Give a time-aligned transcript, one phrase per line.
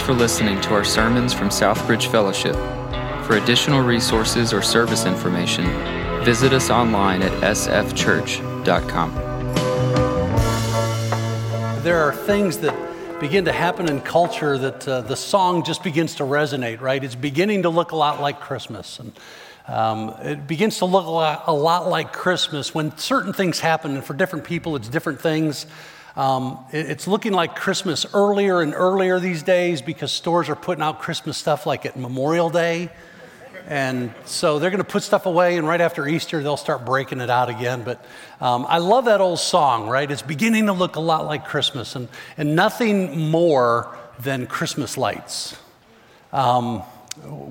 [0.00, 2.54] Thanks for listening to our sermons from Southbridge Fellowship.
[3.26, 5.66] For additional resources or service information,
[6.24, 9.14] visit us online at sfchurch.com.
[11.82, 16.14] There are things that begin to happen in culture that uh, the song just begins
[16.14, 17.04] to resonate, right?
[17.04, 19.00] It's beginning to look a lot like Christmas.
[19.00, 19.12] And
[19.68, 23.96] um, it begins to look a lot, a lot, like Christmas when certain things happen,
[23.96, 25.66] and for different people, it's different things.
[26.16, 30.82] Um, it, it's looking like Christmas earlier and earlier these days because stores are putting
[30.82, 32.90] out Christmas stuff like at Memorial Day.
[33.66, 37.20] And so they're going to put stuff away, and right after Easter, they'll start breaking
[37.20, 37.84] it out again.
[37.84, 38.04] But
[38.40, 40.10] um, I love that old song, right?
[40.10, 45.56] It's beginning to look a lot like Christmas, and, and nothing more than Christmas lights.
[46.32, 46.82] Um,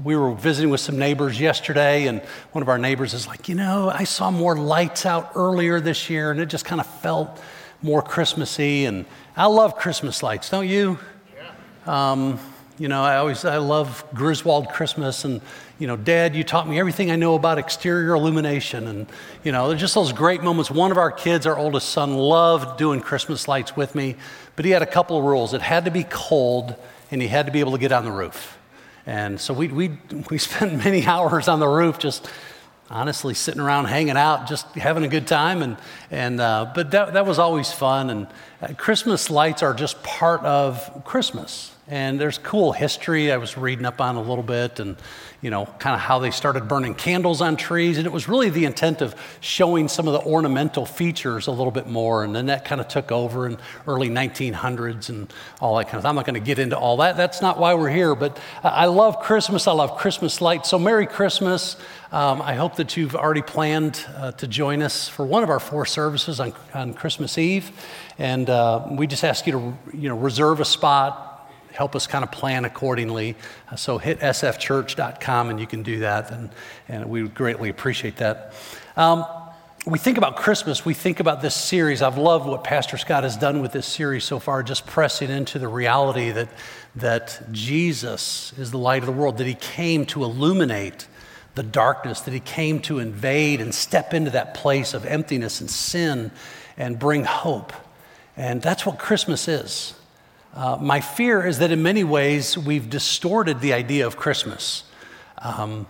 [0.04, 2.22] we were visiting with some neighbors yesterday, and
[2.52, 6.10] one of our neighbors is like, You know, I saw more lights out earlier this
[6.10, 7.40] year, and it just kind of felt
[7.82, 8.86] more Christmassy.
[8.86, 11.00] And I love Christmas lights, don't you?
[11.36, 12.12] Yeah.
[12.12, 12.40] Um,
[12.80, 15.42] you know, I always I love Griswold Christmas, and
[15.80, 19.06] you know, Dad, you taught me everything I know about exterior illumination, and
[19.44, 20.72] you know, there's just those great moments.
[20.72, 24.16] One of our kids, our oldest son, loved doing Christmas lights with me,
[24.56, 25.54] but he had a couple of rules.
[25.54, 26.74] It had to be cold,
[27.12, 28.58] and he had to be able to get on the roof.
[29.06, 29.98] And so we, we,
[30.30, 32.30] we spent many hours on the roof just
[32.90, 35.62] honestly sitting around hanging out, just having a good time.
[35.62, 35.78] And,
[36.10, 38.10] and, uh, but that, that was always fun.
[38.10, 38.28] And
[38.62, 41.72] uh, Christmas lights are just part of Christmas.
[41.90, 44.80] And there's cool history I was reading up on a little bit.
[44.80, 44.96] And
[45.42, 47.98] you know, kind of how they started burning candles on trees.
[47.98, 51.72] And it was really the intent of showing some of the ornamental features a little
[51.72, 52.26] bit more.
[52.26, 55.32] And then that kind of took over in early 1900s and
[55.62, 57.16] all that kind of I'm not going to get into all that.
[57.16, 58.16] That's not why we're here.
[58.16, 59.66] But I love Christmas.
[59.66, 60.70] I love Christmas lights.
[60.70, 61.78] So Merry Christmas.
[62.12, 65.60] Um, I hope that you've already planned uh, to join us for one of our
[65.60, 67.72] four services on, on Christmas Eve.
[68.18, 71.29] And uh, we just ask you to, you know, reserve a spot
[71.74, 73.36] help us kind of plan accordingly.
[73.72, 76.50] Uh, so hit sfchurch.com and you can do that, and,
[76.88, 78.54] and we would greatly appreciate that.
[78.96, 79.26] Um,
[79.86, 82.02] we think about Christmas, we think about this series.
[82.02, 85.58] I've loved what Pastor Scott has done with this series so far, just pressing into
[85.58, 86.50] the reality that,
[86.98, 91.08] that Jesus is the light of the world, that he came to illuminate
[91.56, 95.70] the darkness, that he came to invade and step into that place of emptiness and
[95.70, 96.32] sin
[96.78, 97.74] and bring hope.
[98.38, 99.99] And that's what Christmas is.
[100.54, 104.84] Uh, my fear is that in many ways we've distorted the idea of Christmas.
[105.38, 105.88] Um,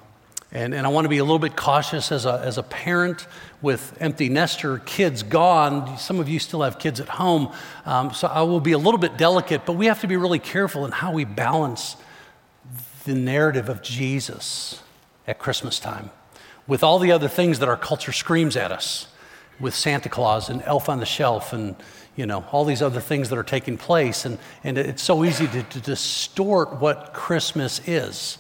[0.52, 3.28] and, and I want to be a little bit cautious as a, as a parent
[3.62, 5.98] with empty nester kids gone.
[5.98, 7.54] Some of you still have kids at home.
[7.86, 10.40] Um, so I will be a little bit delicate, but we have to be really
[10.40, 11.96] careful in how we balance
[13.06, 14.82] the narrative of Jesus
[15.28, 16.10] at Christmas time
[16.68, 19.08] with all the other things that our culture screams at us
[19.60, 21.76] with Santa Claus and Elf on the Shelf and
[22.20, 24.26] you know, all these other things that are taking place.
[24.26, 28.40] And, and it's so easy to, to distort what Christmas is.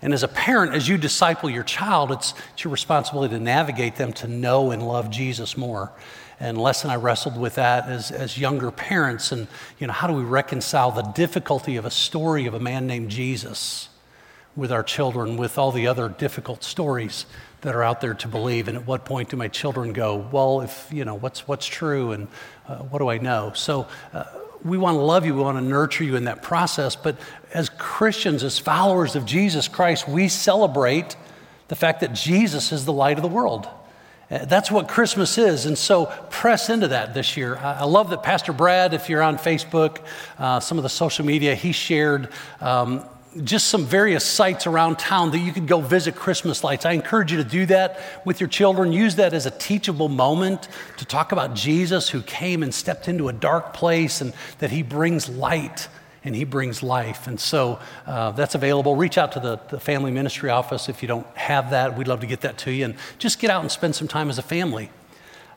[0.00, 3.96] And as a parent, as you disciple your child, it's, it's your responsibility to navigate
[3.96, 5.92] them to know and love Jesus more.
[6.40, 9.30] And Les and I wrestled with that as, as younger parents.
[9.30, 9.46] And,
[9.78, 13.10] you know, how do we reconcile the difficulty of a story of a man named
[13.10, 13.90] Jesus
[14.56, 17.26] with our children, with all the other difficult stories
[17.62, 18.68] that are out there to believe?
[18.68, 22.12] And at what point do my children go, well, if, you know, what's, what's true
[22.12, 22.28] and
[22.66, 23.52] uh, what do I know?
[23.54, 24.24] So uh,
[24.64, 26.96] we want to love you, we want to nurture you in that process.
[26.96, 27.16] But
[27.52, 31.16] as Christians, as followers of Jesus Christ, we celebrate
[31.68, 33.68] the fact that Jesus is the light of the world.
[34.30, 35.66] Uh, that's what Christmas is.
[35.66, 37.56] And so press into that this year.
[37.56, 39.98] I love that Pastor Brad, if you're on Facebook,
[40.38, 42.28] uh, some of the social media, he shared
[42.60, 43.04] um,
[43.44, 46.86] just some various sites around town that you could go visit Christmas lights.
[46.86, 48.92] I encourage you to do that with your children.
[48.92, 53.28] Use that as a teachable moment to talk about Jesus who came and stepped into
[53.28, 55.88] a dark place and that he brings light
[56.24, 57.26] and he brings life.
[57.26, 58.96] And so uh, that's available.
[58.96, 61.96] Reach out to the, the family ministry office if you don't have that.
[61.96, 62.86] We'd love to get that to you.
[62.86, 64.90] And just get out and spend some time as a family.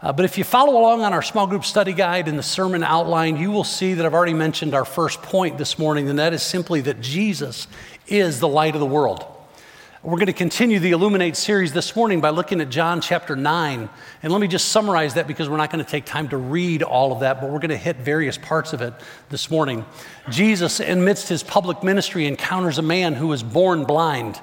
[0.02, 2.84] Uh, but if you follow along on our small group study guide and the sermon
[2.84, 6.34] outline, you will see that I've already mentioned our first point this morning, and that
[6.34, 7.68] is simply that Jesus
[8.08, 9.24] is the light of the world.
[10.04, 13.88] We're going to continue the Illuminate series this morning by looking at John chapter 9.
[14.24, 16.82] And let me just summarize that because we're not going to take time to read
[16.82, 18.96] all of that, but we're going to hit various parts of it
[19.30, 19.86] this morning.
[20.32, 24.42] Jesus, amidst his public ministry, encounters a man who was born blind.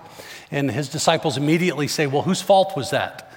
[0.53, 3.28] And his disciples immediately say, Well, whose fault was that?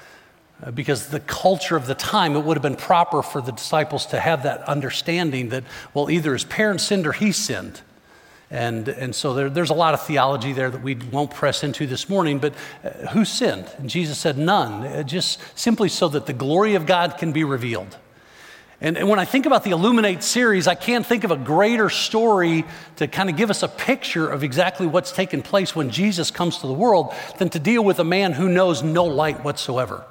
[0.64, 4.06] Uh, because the culture of the time, it would have been proper for the disciples
[4.08, 5.64] to have that understanding that,
[5.94, 7.82] well, either his parents sinned or he sinned.
[8.52, 11.88] And, and so there, there's a lot of theology there that we won't press into
[11.88, 12.54] this morning, but
[12.84, 13.66] uh, who sinned?
[13.78, 17.46] And Jesus said, none, uh, just simply so that the glory of God can be
[17.46, 17.98] revealed.
[18.82, 21.90] And, and, when I think about the Illuminate series, I can't think of a greater
[21.90, 22.66] story
[22.98, 26.58] to kind of give us a picture of exactly what's taken place when Jesus comes
[26.58, 30.04] to the world than to deal with a man who knows no light whatsoever.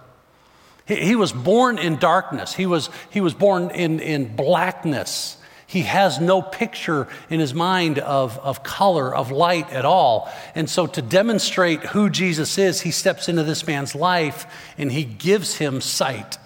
[0.91, 5.37] He, he was born in darkness, he was, he was born in, in blackness.
[5.67, 10.29] He has no picture in his mind of, of color, of light at all.
[10.57, 14.47] And so, to demonstrate who Jesus is, he steps into this man's life
[14.77, 16.39] and he gives him sight.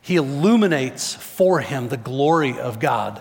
[0.00, 3.20] He illuminates for him the glory of God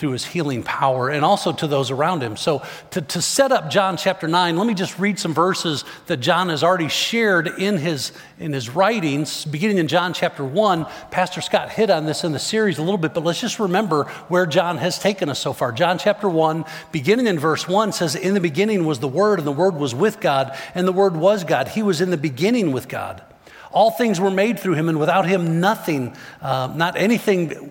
[0.00, 2.34] through his healing power and also to those around him.
[2.34, 2.62] So,
[2.92, 6.48] to, to set up John chapter 9, let me just read some verses that John
[6.48, 10.86] has already shared in his, in his writings, beginning in John chapter 1.
[11.10, 14.04] Pastor Scott hit on this in the series a little bit, but let's just remember
[14.28, 15.70] where John has taken us so far.
[15.70, 19.46] John chapter 1, beginning in verse 1, says, In the beginning was the Word, and
[19.46, 21.68] the Word was with God, and the Word was God.
[21.68, 23.22] He was in the beginning with God.
[23.70, 27.70] All things were made through him, and without him, nothing, uh, not anything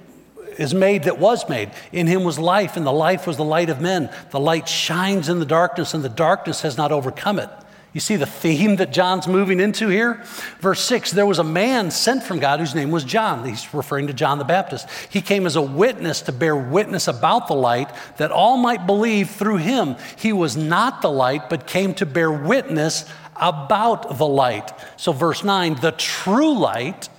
[0.60, 1.72] is made that was made.
[1.92, 4.12] In him was life, and the life was the light of men.
[4.32, 7.50] The light shines in the darkness, and the darkness has not overcome it.
[7.94, 10.22] You see the theme that John's moving into here?
[10.60, 13.44] Verse 6 there was a man sent from God whose name was John.
[13.44, 14.88] He's referring to John the Baptist.
[15.10, 19.32] He came as a witness to bear witness about the light that all might believe
[19.32, 19.96] through him.
[20.18, 23.06] He was not the light, but came to bear witness
[23.36, 24.72] about the light.
[24.98, 27.10] So, verse 9 the true light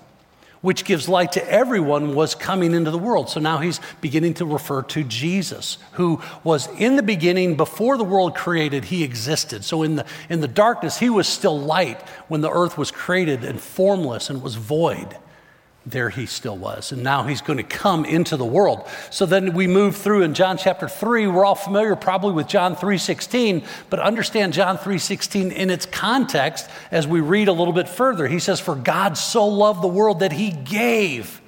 [0.61, 3.31] which gives light to everyone, was coming into the world.
[3.31, 8.05] So now he's beginning to refer to Jesus, who was in the beginning, before the
[8.05, 9.65] world created, he existed.
[9.65, 13.45] So in the, in the darkness, he was still light when the earth was created
[13.45, 15.17] and formless and was void
[15.87, 18.87] there he still was and now he's going to come into the world.
[19.11, 22.77] So then we move through in john chapter 3 we're all familiar probably with john
[22.77, 28.29] 3.16 but understand john 3.16 in its context as we read a little bit further.
[28.29, 31.40] He says for god so loved the world that he gave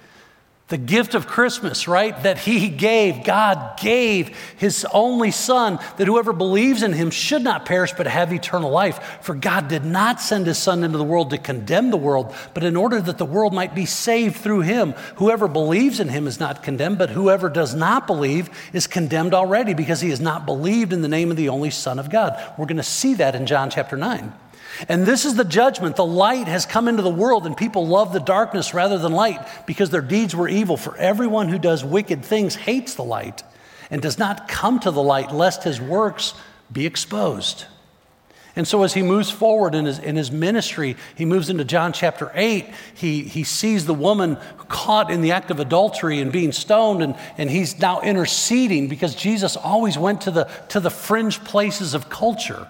[0.72, 2.20] the gift of Christmas, right?
[2.22, 7.66] That He gave, God gave His only Son, that whoever believes in Him should not
[7.66, 9.18] perish but have eternal life.
[9.20, 12.64] For God did not send His Son into the world to condemn the world, but
[12.64, 14.92] in order that the world might be saved through Him.
[15.16, 19.74] Whoever believes in Him is not condemned, but whoever does not believe is condemned already
[19.74, 22.32] because he has not believed in the name of the only Son of God.
[22.56, 24.32] We're going to see that in John chapter 9.
[24.88, 25.96] And this is the judgment.
[25.96, 29.40] The light has come into the world, and people love the darkness rather than light
[29.66, 30.76] because their deeds were evil.
[30.76, 33.42] For everyone who does wicked things hates the light
[33.90, 36.34] and does not come to the light, lest his works
[36.72, 37.66] be exposed.
[38.54, 41.94] And so, as he moves forward in his, in his ministry, he moves into John
[41.94, 42.66] chapter 8.
[42.94, 44.36] He, he sees the woman
[44.68, 49.14] caught in the act of adultery and being stoned, and, and he's now interceding because
[49.14, 52.68] Jesus always went to the, to the fringe places of culture.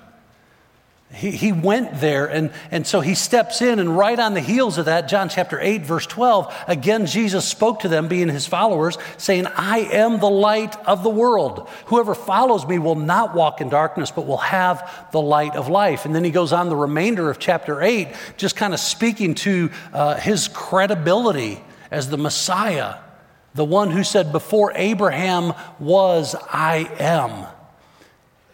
[1.15, 4.79] He, he went there, and, and so he steps in, and right on the heels
[4.79, 8.97] of that, John chapter 8, verse 12, again, Jesus spoke to them, being his followers,
[9.19, 11.69] saying, I am the light of the world.
[11.87, 16.07] Whoever follows me will not walk in darkness, but will have the light of life.
[16.07, 18.09] And then he goes on the remainder of chapter 8,
[18.39, 22.97] just kind of speaking to uh, his credibility as the Messiah,
[23.55, 27.47] the one who said, Before Abraham was, I am.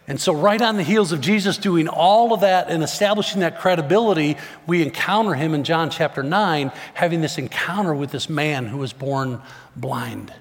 [0.09, 3.59] And so, right on the heels of Jesus doing all of that and establishing that
[3.59, 8.79] credibility, we encounter him in John chapter 9, having this encounter with this man who
[8.79, 9.39] was born
[9.75, 10.33] blind.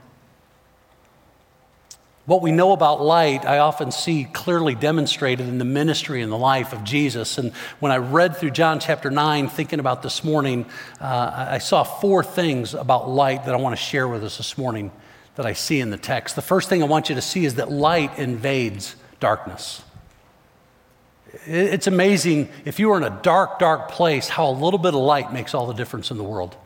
[2.24, 6.38] What we know about light, I often see clearly demonstrated in the ministry and the
[6.38, 7.36] life of Jesus.
[7.36, 10.64] And when I read through John chapter 9, thinking about this morning,
[10.98, 14.56] uh, I saw four things about light that I want to share with us this
[14.56, 14.92] morning
[15.34, 16.36] that I see in the text.
[16.36, 19.82] The first thing I want you to see is that light invades darkness.
[21.46, 25.00] It's amazing if you are in a dark, dark place, how a little bit of
[25.00, 26.56] light makes all the difference in the world.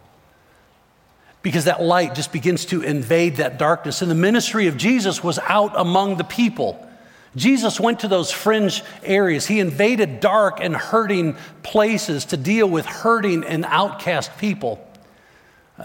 [1.43, 4.03] Because that light just begins to invade that darkness.
[4.03, 6.89] And the ministry of Jesus was out among the people.
[7.35, 9.47] Jesus went to those fringe areas.
[9.47, 14.87] He invaded dark and hurting places to deal with hurting and outcast people.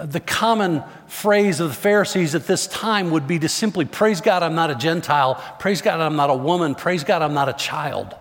[0.04, 4.44] The common phrase of the Pharisees at this time would be to simply praise God,
[4.44, 5.36] I'm not a Gentile.
[5.60, 6.76] Praise God, I'm not a woman.
[6.76, 8.16] Praise God, I'm not a child.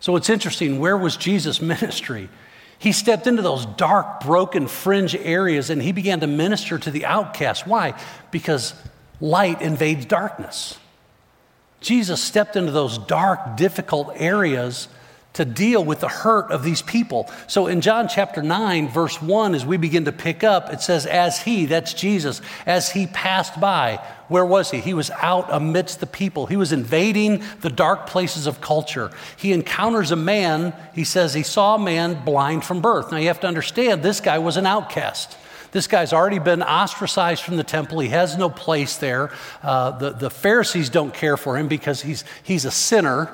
[0.00, 0.78] So it's interesting.
[0.78, 2.28] Where was Jesus' ministry?
[2.78, 7.04] He stepped into those dark, broken, fringe areas and he began to minister to the
[7.04, 7.66] outcast.
[7.66, 7.98] Why?
[8.30, 8.74] Because
[9.20, 10.78] light invades darkness.
[11.80, 14.88] Jesus stepped into those dark, difficult areas
[15.34, 17.30] to deal with the hurt of these people.
[17.46, 21.06] So in John chapter 9, verse 1, as we begin to pick up, it says,
[21.06, 24.80] As he, that's Jesus, as he passed by, where was he?
[24.80, 26.46] He was out amidst the people.
[26.46, 29.10] He was invading the dark places of culture.
[29.36, 33.10] He encounters a man, he says he saw a man blind from birth.
[33.10, 35.36] Now you have to understand, this guy was an outcast.
[35.70, 38.00] This guy's already been ostracized from the temple.
[38.00, 39.30] He has no place there.
[39.62, 43.30] Uh, the, the Pharisees don't care for him because he's, he's a sinner.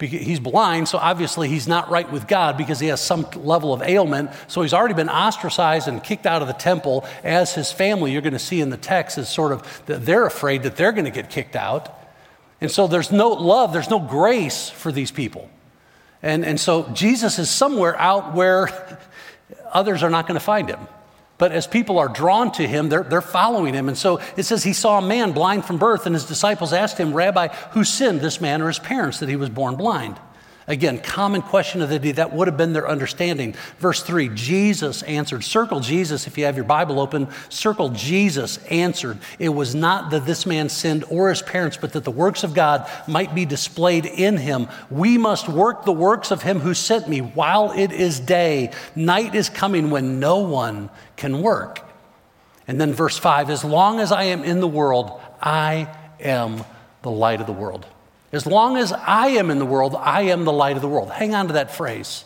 [0.00, 3.82] He's blind, so obviously he's not right with God because he has some level of
[3.82, 4.30] ailment.
[4.46, 8.22] So he's already been ostracized and kicked out of the temple, as his family, you're
[8.22, 11.10] going to see in the text, is sort of they're afraid that they're going to
[11.10, 11.92] get kicked out.
[12.60, 15.50] And so there's no love, there's no grace for these people.
[16.22, 18.68] And, and so Jesus is somewhere out where
[19.72, 20.80] others are not going to find him.
[21.38, 23.88] But as people are drawn to him, they're, they're following him.
[23.88, 26.98] And so it says he saw a man blind from birth, and his disciples asked
[26.98, 30.18] him, Rabbi, who sinned, this man or his parents, that he was born blind?
[30.68, 32.12] Again, common question of the day.
[32.12, 33.54] That would have been their understanding.
[33.78, 35.42] Verse 3 Jesus answered.
[35.42, 37.26] Circle Jesus if you have your Bible open.
[37.48, 39.18] Circle Jesus answered.
[39.38, 42.52] It was not that this man sinned or his parents, but that the works of
[42.52, 44.68] God might be displayed in him.
[44.90, 48.72] We must work the works of him who sent me while it is day.
[48.94, 51.80] Night is coming when no one can work.
[52.66, 56.62] And then verse 5 As long as I am in the world, I am
[57.00, 57.86] the light of the world.
[58.32, 61.10] As long as I am in the world, I am the light of the world.
[61.10, 62.24] Hang on to that phrase.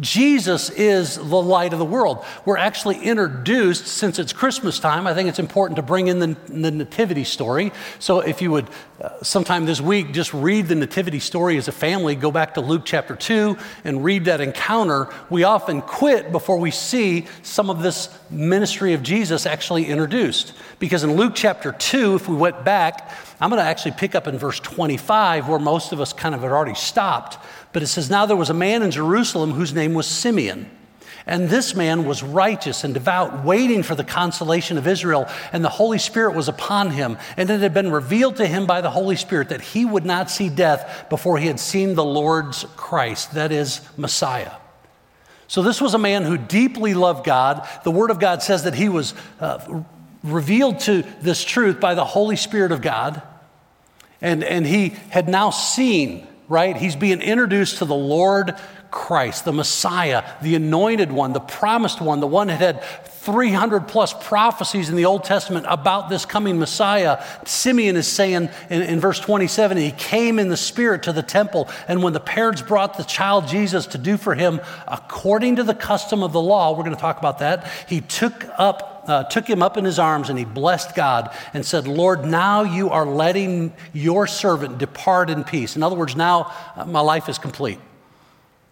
[0.00, 2.24] Jesus is the light of the world.
[2.44, 6.36] We're actually introduced, since it's Christmas time, I think it's important to bring in the,
[6.48, 7.72] the nativity story.
[7.98, 8.68] So if you would,
[9.00, 12.60] uh, sometime this week, just read the nativity story as a family, go back to
[12.60, 15.08] Luke chapter 2 and read that encounter.
[15.28, 20.54] We often quit before we see some of this ministry of Jesus actually introduced.
[20.78, 23.10] Because in Luke chapter 2, if we went back,
[23.42, 26.42] I'm going to actually pick up in verse 25, where most of us kind of
[26.42, 27.38] had already stopped.
[27.72, 30.70] But it says, Now there was a man in Jerusalem whose name was Simeon.
[31.26, 35.68] And this man was righteous and devout, waiting for the consolation of Israel, and the
[35.68, 37.18] Holy Spirit was upon him.
[37.36, 40.30] And it had been revealed to him by the Holy Spirit that he would not
[40.30, 44.52] see death before he had seen the Lord's Christ, that is, Messiah.
[45.48, 47.68] So, this was a man who deeply loved God.
[47.82, 49.82] The Word of God says that he was uh,
[50.22, 53.20] revealed to this truth by the Holy Spirit of God.
[54.22, 56.76] And, and he had now seen right?
[56.76, 58.54] He's being introduced to the Lord
[58.90, 64.12] Christ, the Messiah, the anointed one, the promised one, the one that had 300 plus
[64.12, 67.24] prophecies in the Old Testament about this coming Messiah.
[67.46, 71.70] Simeon is saying in, in, verse 27 he came in the Spirit to the temple,
[71.88, 75.74] and when the parents brought the child Jesus to do for him according to the
[75.74, 79.48] custom of the law, we're going to talk about that, he took up uh, took
[79.48, 83.06] him up in his arms and he blessed God and said, Lord, now you are
[83.06, 85.76] letting your servant depart in peace.
[85.76, 87.78] In other words, now uh, my life is complete.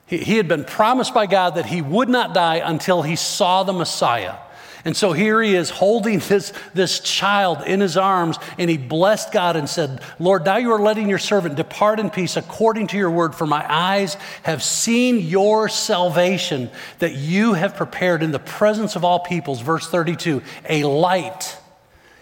[0.07, 3.63] He, he had been promised by God that he would not die until he saw
[3.63, 4.37] the Messiah.
[4.85, 9.33] And so here he is holding this, this child in his arms, and he blessed
[9.33, 12.97] God and said, Lord, now you are letting your servant depart in peace according to
[12.97, 18.39] your word, for my eyes have seen your salvation that you have prepared in the
[18.39, 19.61] presence of all peoples.
[19.61, 21.59] Verse 32 a light,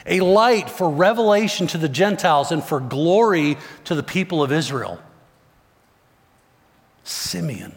[0.05, 5.00] a light for revelation to the Gentiles and for glory to the people of Israel.
[7.05, 7.73] Simeon,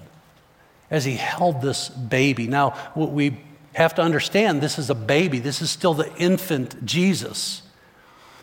[0.90, 2.48] as he held this baby.
[2.48, 3.38] Now, what we
[3.74, 7.63] have to understand this is a baby, this is still the infant Jesus.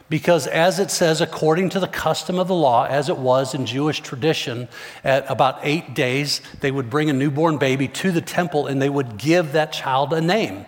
[0.08, 3.66] Because, as it says, according to the custom of the law, as it was in
[3.66, 4.68] Jewish tradition,
[5.04, 8.88] at about eight days, they would bring a newborn baby to the temple and they
[8.88, 10.64] would give that child a name.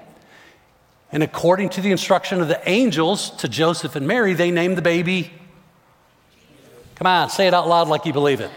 [1.10, 4.82] And according to the instruction of the angels to Joseph and Mary, they named the
[4.82, 5.32] baby.
[6.96, 8.50] Come on, say it out loud like you believe it.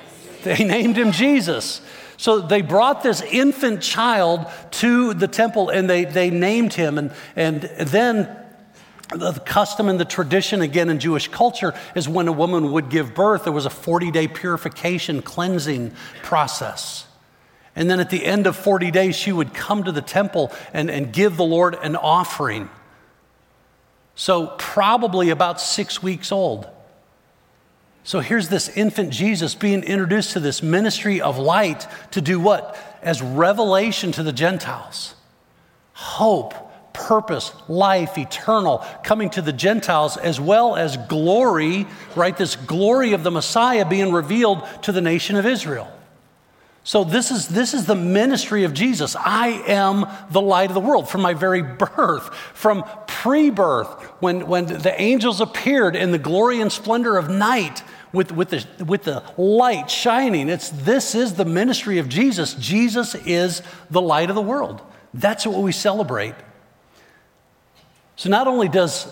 [0.43, 1.81] They named him Jesus.
[2.23, 6.97] So they brought this infant child to the temple and they, they named him.
[6.97, 8.33] And, and then
[9.13, 13.13] the custom and the tradition, again, in Jewish culture, is when a woman would give
[13.13, 17.07] birth, there was a 40 day purification, cleansing process.
[17.75, 20.89] And then at the end of 40 days, she would come to the temple and,
[20.89, 22.69] and give the Lord an offering.
[24.15, 26.69] So, probably about six weeks old.
[28.03, 32.77] So here's this infant Jesus being introduced to this ministry of light to do what?
[33.01, 35.15] As revelation to the Gentiles.
[35.93, 36.53] Hope,
[36.93, 42.35] purpose, life, eternal, coming to the Gentiles, as well as glory, right?
[42.35, 45.89] This glory of the Messiah being revealed to the nation of Israel.
[46.85, 49.15] So this is, this is the ministry of Jesus.
[49.15, 53.87] I am the light of the world from my very birth, from pre birth,
[54.19, 57.83] when, when the angels appeared in the glory and splendor of night
[58.13, 60.47] with, with, the, with the light shining.
[60.47, 62.53] It's, this is the ministry of Jesus.
[62.53, 64.81] Jesus is the light of the world.
[65.13, 66.35] That's what we celebrate.
[68.15, 69.11] So not only does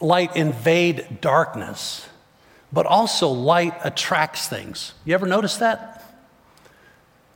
[0.00, 2.08] light invade darkness,
[2.72, 4.94] but also light attracts things.
[5.04, 5.98] You ever notice that?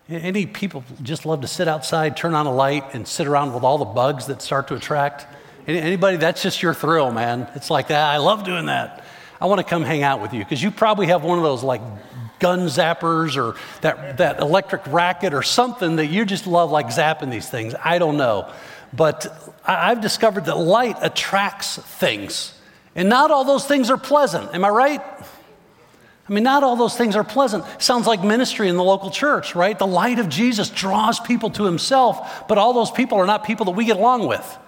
[0.08, 3.62] Any people just love to sit outside, turn on a light, and sit around with
[3.62, 5.26] all the bugs that start to attract?
[5.66, 7.48] Anybody, that's just your thrill, man.
[7.54, 8.10] It's like that.
[8.10, 9.02] I love doing that.
[9.44, 11.62] I want to come hang out with you because you probably have one of those
[11.62, 11.82] like
[12.38, 17.30] gun zappers or that, that electric racket or something that you just love like zapping
[17.30, 17.74] these things.
[17.84, 18.50] I don't know.
[18.94, 22.58] But I've discovered that light attracts things.
[22.94, 24.54] And not all those things are pleasant.
[24.54, 25.02] Am I right?
[25.02, 27.66] I mean, not all those things are pleasant.
[27.82, 29.78] Sounds like ministry in the local church, right?
[29.78, 33.66] The light of Jesus draws people to himself, but all those people are not people
[33.66, 34.58] that we get along with.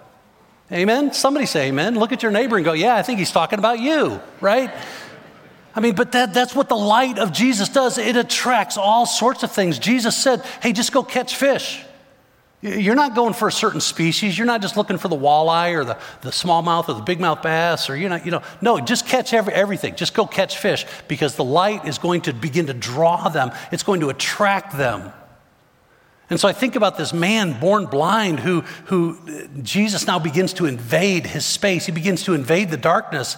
[0.72, 1.12] Amen?
[1.12, 1.98] Somebody say amen.
[1.98, 4.74] Look at your neighbor and go, yeah, I think he's talking about you, right?
[5.74, 7.98] I mean, but that, that's what the light of Jesus does.
[7.98, 9.78] It attracts all sorts of things.
[9.78, 11.84] Jesus said, hey, just go catch fish.
[12.62, 14.36] You're not going for a certain species.
[14.36, 17.88] You're not just looking for the walleye or the, the smallmouth or the bigmouth bass
[17.90, 19.94] or, you know, you know, no, just catch every, everything.
[19.94, 23.52] Just go catch fish because the light is going to begin to draw them.
[23.70, 25.12] It's going to attract them.
[26.28, 29.18] And so I think about this man born blind who, who
[29.62, 31.86] Jesus now begins to invade his space.
[31.86, 33.36] He begins to invade the darkness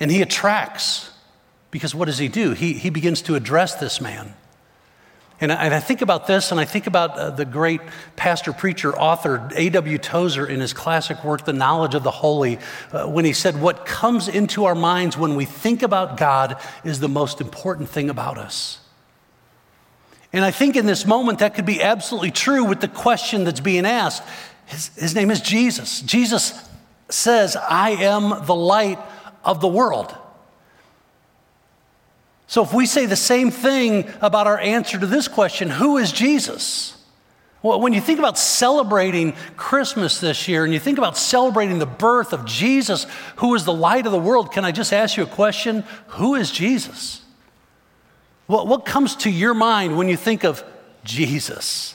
[0.00, 1.10] and he attracts.
[1.70, 2.52] Because what does he do?
[2.52, 4.34] He, he begins to address this man.
[5.40, 7.80] And I, and I think about this, and I think about uh, the great
[8.14, 9.98] pastor, preacher, author A.W.
[9.98, 12.58] Tozer in his classic work, The Knowledge of the Holy,
[12.92, 17.00] uh, when he said, What comes into our minds when we think about God is
[17.00, 18.78] the most important thing about us.
[20.34, 23.60] And I think in this moment that could be absolutely true with the question that's
[23.60, 24.20] being asked.
[24.66, 26.00] His, his name is Jesus.
[26.00, 26.68] Jesus
[27.08, 28.98] says, I am the light
[29.44, 30.12] of the world.
[32.48, 36.10] So, if we say the same thing about our answer to this question, who is
[36.10, 37.00] Jesus?
[37.62, 41.86] Well, when you think about celebrating Christmas this year and you think about celebrating the
[41.86, 45.22] birth of Jesus, who is the light of the world, can I just ask you
[45.22, 45.84] a question?
[46.08, 47.23] Who is Jesus?
[48.46, 50.62] What, what comes to your mind when you think of
[51.04, 51.94] Jesus?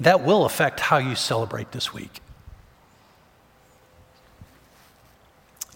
[0.00, 2.20] That will affect how you celebrate this week.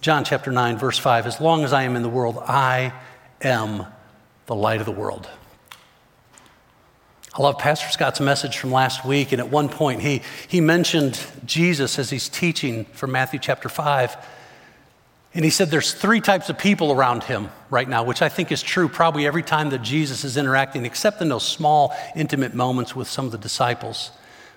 [0.01, 2.93] John chapter 9, verse 5 As long as I am in the world, I
[3.41, 3.87] am
[4.47, 5.29] the light of the world.
[7.35, 11.21] I love Pastor Scott's message from last week, and at one point he, he mentioned
[11.45, 14.17] Jesus as he's teaching from Matthew chapter 5.
[15.37, 18.51] And he said there's three types of people around him right now, which I think
[18.51, 22.97] is true probably every time that Jesus is interacting, except in those small, intimate moments
[22.97, 24.11] with some of the disciples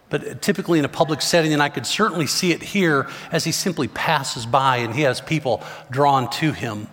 [0.10, 3.52] but typically in a public setting, and I could certainly see it here as he
[3.52, 6.88] simply passes by and he has people drawn to him.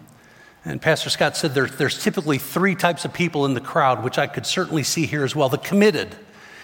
[0.65, 4.19] And Pastor Scott said there, there's typically three types of people in the crowd, which
[4.19, 5.49] I could certainly see here as well.
[5.49, 6.15] The committed.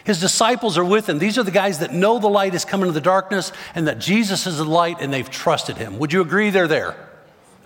[0.04, 1.20] His disciples are with him.
[1.20, 4.00] These are the guys that know the light is coming to the darkness and that
[4.00, 5.98] Jesus is the light and they've trusted him.
[6.00, 6.96] Would you agree they're there?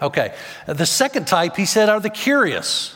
[0.01, 0.35] Okay.
[0.67, 2.95] The second type, he said, are the curious.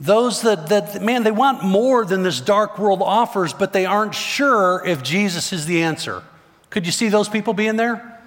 [0.00, 4.14] Those that, that, man, they want more than this dark world offers, but they aren't
[4.14, 6.22] sure if Jesus is the answer.
[6.70, 8.18] Could you see those people being there?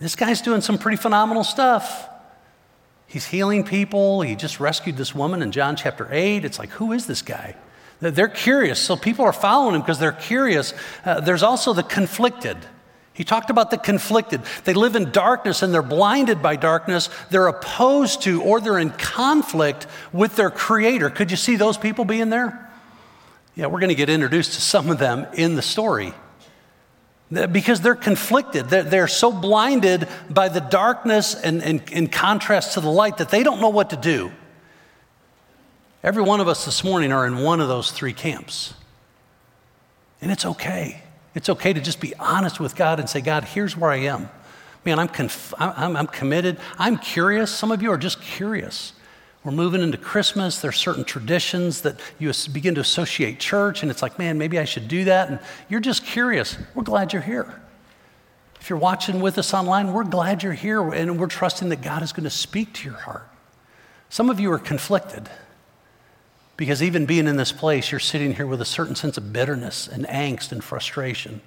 [0.00, 2.08] This guy's doing some pretty phenomenal stuff.
[3.06, 4.22] He's healing people.
[4.22, 6.44] He just rescued this woman in John chapter 8.
[6.44, 7.54] It's like, who is this guy?
[8.00, 8.80] They're curious.
[8.80, 10.72] So people are following him because they're curious.
[11.04, 12.56] Uh, there's also the conflicted.
[13.20, 14.40] He talked about the conflicted.
[14.64, 17.10] They live in darkness and they're blinded by darkness.
[17.28, 21.10] They're opposed to or they're in conflict with their creator.
[21.10, 22.72] Could you see those people being there?
[23.54, 26.14] Yeah, we're going to get introduced to some of them in the story.
[27.30, 28.70] Because they're conflicted.
[28.70, 33.42] They're, they're so blinded by the darkness and in contrast to the light that they
[33.42, 34.32] don't know what to do.
[36.02, 38.72] Every one of us this morning are in one of those three camps.
[40.22, 41.02] And it's okay.
[41.34, 44.28] It's okay to just be honest with God and say, God, here's where I am.
[44.84, 46.58] Man, I'm, conf- I'm, I'm committed.
[46.78, 47.50] I'm curious.
[47.50, 48.94] Some of you are just curious.
[49.44, 50.60] We're moving into Christmas.
[50.60, 54.64] There's certain traditions that you begin to associate church, and it's like, man, maybe I
[54.64, 55.30] should do that.
[55.30, 55.38] And
[55.68, 56.58] you're just curious.
[56.74, 57.60] We're glad you're here.
[58.60, 62.02] If you're watching with us online, we're glad you're here, and we're trusting that God
[62.02, 63.26] is going to speak to your heart.
[64.10, 65.30] Some of you are conflicted.
[66.60, 69.88] Because even being in this place, you're sitting here with a certain sense of bitterness
[69.88, 71.40] and angst and frustration.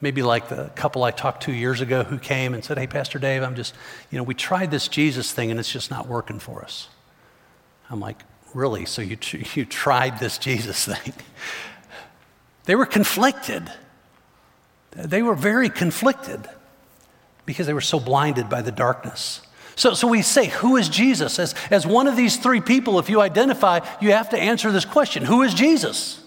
[0.00, 3.18] Maybe like the couple I talked to years ago who came and said, Hey, Pastor
[3.18, 3.74] Dave, I'm just,
[4.10, 6.88] you know, we tried this Jesus thing and it's just not working for us.
[7.90, 8.22] I'm like,
[8.54, 8.86] Really?
[8.86, 9.18] So you,
[9.54, 11.12] you tried this Jesus thing?
[12.64, 13.70] they were conflicted.
[14.92, 16.48] They were very conflicted
[17.44, 19.42] because they were so blinded by the darkness.
[19.76, 21.38] So, so we say, Who is Jesus?
[21.38, 24.84] As, as one of these three people, if you identify, you have to answer this
[24.84, 26.20] question Who is Jesus?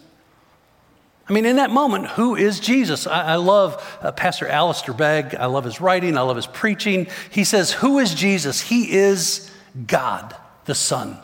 [1.29, 3.05] I mean, in that moment, who is Jesus?
[3.05, 5.35] I, I love uh, Pastor Alistair Begg.
[5.35, 6.17] I love his writing.
[6.17, 7.07] I love his preaching.
[7.29, 8.61] He says, Who is Jesus?
[8.61, 9.51] He is
[9.85, 11.17] God, the Son,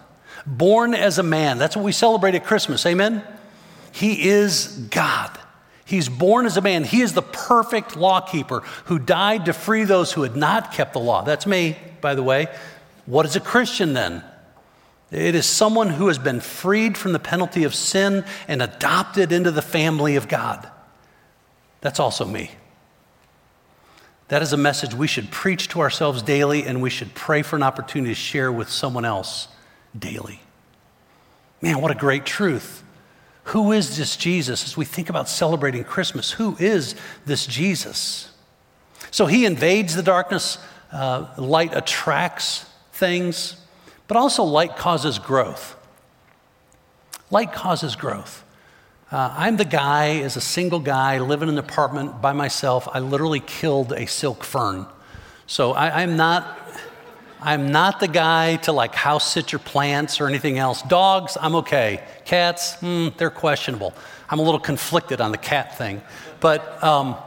[0.45, 1.57] born as a man.
[1.57, 2.85] That's what we celebrate at Christmas.
[2.85, 3.23] Amen?
[3.91, 5.39] He is God.
[5.93, 6.85] He's born as a man.
[6.85, 10.93] He is the perfect law keeper who died to free those who had not kept
[10.93, 11.21] the law.
[11.21, 12.47] That's me, by the way.
[13.05, 14.23] What is a Christian then?
[15.11, 19.51] It is someone who has been freed from the penalty of sin and adopted into
[19.51, 20.67] the family of God.
[21.81, 22.49] That's also me.
[24.29, 27.55] That is a message we should preach to ourselves daily, and we should pray for
[27.55, 29.47] an opportunity to share with someone else
[29.95, 30.41] daily.
[31.61, 32.83] Man, what a great truth.
[33.45, 36.31] Who is this Jesus as we think about celebrating Christmas?
[36.31, 38.31] Who is this Jesus?
[39.11, 40.57] So he invades the darkness,
[40.91, 43.57] uh, light attracts things,
[44.07, 45.75] but also light causes growth.
[47.29, 48.43] Light causes growth.
[49.11, 52.87] Uh, I'm the guy, as a single guy, living in an apartment by myself.
[52.91, 54.87] I literally killed a silk fern.
[55.45, 56.59] So I, I'm not
[57.43, 60.81] I'm not the guy to like house sit your plants or anything else.
[60.83, 62.01] Dogs, I'm okay.
[62.23, 63.93] Cats, hmm, they're questionable.
[64.29, 66.01] I'm a little conflicted on the cat thing.
[66.39, 67.17] But um,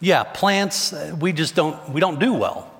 [0.00, 2.72] yeah, plants, we just don't, we don't do well.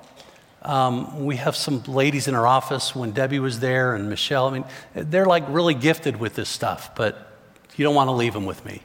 [0.63, 4.49] Um, we have some ladies in our office when Debbie was there and Michelle.
[4.49, 4.65] I mean,
[4.95, 7.31] they're like really gifted with this stuff, but
[7.77, 8.83] you don't want to leave them with me.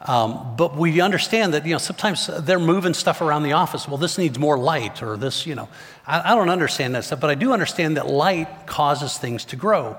[0.00, 3.88] Um, but we understand that, you know, sometimes they're moving stuff around the office.
[3.88, 5.68] Well, this needs more light, or this, you know.
[6.08, 9.56] I, I don't understand that stuff, but I do understand that light causes things to
[9.56, 9.96] grow.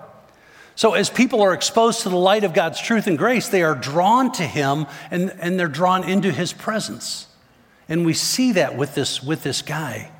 [0.75, 3.75] So, as people are exposed to the light of God's truth and grace, they are
[3.75, 7.27] drawn to Him and, and they're drawn into His presence.
[7.89, 10.11] And we see that with this, with this guy.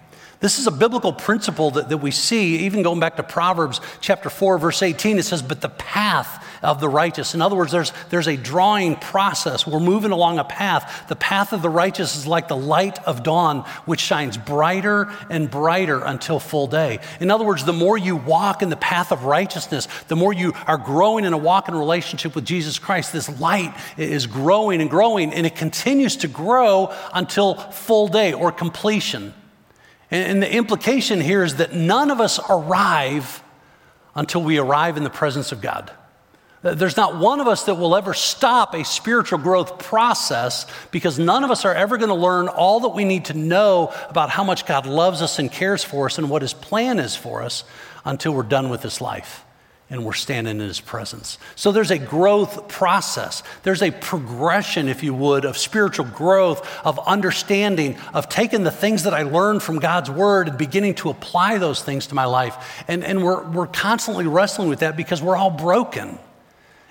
[0.42, 4.30] This is a biblical principle that, that we see, even going back to Proverbs chapter
[4.30, 5.20] 4, verse 18.
[5.20, 7.34] It says, But the path of the righteous.
[7.34, 9.66] In other words, there's, there's a drawing process.
[9.66, 11.06] We're moving along a path.
[11.08, 15.50] The path of the righteous is like the light of dawn, which shines brighter and
[15.50, 17.00] brighter until full day.
[17.20, 20.54] In other words, the more you walk in the path of righteousness, the more you
[20.68, 23.14] are growing in a walk in relationship with Jesus Christ.
[23.14, 28.52] This light is growing and growing, and it continues to grow until full day or
[28.52, 29.34] completion.
[30.12, 33.44] And the implication here is that none of us arrive
[34.16, 35.92] until we arrive in the presence of God.
[36.64, 41.18] Uh, there's not one of us that will ever stop a spiritual growth process because
[41.18, 44.30] none of us are ever going to learn all that we need to know about
[44.30, 47.42] how much God loves us and cares for us and what His plan is for
[47.42, 47.64] us
[48.04, 49.46] until we're done with this life
[49.90, 51.40] and we're standing in his presence.
[51.56, 53.42] So there's a growth process.
[53.64, 59.04] There's a progression, if you would, of spiritual growth, of understanding, of taking the things
[59.04, 62.84] that I learned from God's word and beginning to apply those things to my life.
[62.88, 66.20] And, and we're, we're constantly wrestling with that because we're all broken.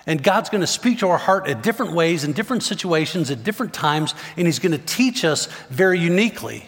[0.09, 3.43] And God's going to speak to our heart at different ways, in different situations, at
[3.43, 6.65] different times, and He's going to teach us very uniquely.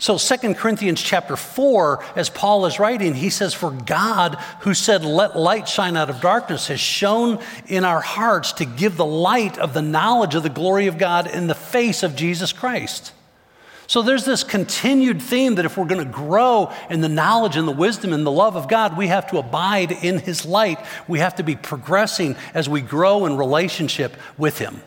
[0.00, 5.04] So 2 Corinthians chapter 4, as Paul is writing, he says, For God, who said,
[5.04, 9.58] Let light shine out of darkness, has shown in our hearts to give the light
[9.58, 13.12] of the knowledge of the glory of God in the face of Jesus Christ.
[13.86, 17.68] So there's this continued theme that if we're going to grow in the knowledge and
[17.68, 20.84] the wisdom and the love of God, we have to abide in His light.
[21.06, 24.82] We have to be progressing as we grow in relationship with Him.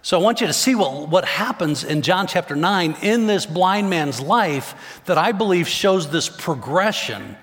[0.00, 3.44] So I want you to see what, what happens in John chapter 9 in this
[3.44, 7.36] blind man's life that I believe shows this progression.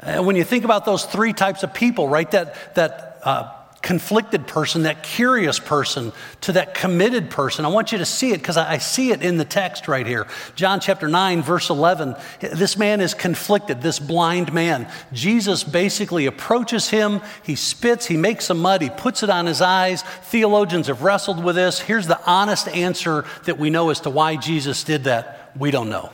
[0.00, 4.46] And when you think about those three types of people, right, that, that uh, conflicted
[4.46, 6.12] person, that curious person,
[6.42, 7.64] to that committed person.
[7.64, 10.26] I want you to see it because I see it in the text right here.
[10.54, 12.14] John chapter 9, verse 11.
[12.40, 14.86] This man is conflicted, this blind man.
[15.12, 17.22] Jesus basically approaches him.
[17.42, 20.02] He spits, he makes some mud, he puts it on his eyes.
[20.02, 21.80] Theologians have wrestled with this.
[21.80, 25.52] Here's the honest answer that we know as to why Jesus did that.
[25.58, 26.10] We don't know.